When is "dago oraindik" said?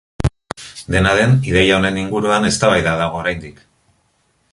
3.03-3.61